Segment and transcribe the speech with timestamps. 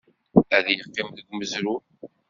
[0.57, 1.81] Ad yeqqim deg umezruy.